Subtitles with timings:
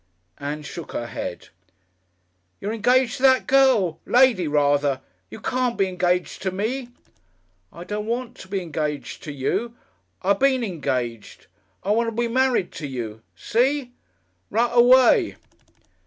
[0.39, 1.49] Ann shook her head.
[2.59, 3.99] "You're engaged to that girl.
[4.07, 5.01] Lady, rather.
[5.29, 6.89] You can't be engaged to me."
[7.71, 9.75] "I don't want to be engaged to you.
[10.23, 11.45] I been engaged.
[11.83, 13.21] I want to be married to you.
[13.35, 13.91] See?
[14.51, 15.35] Rightaway."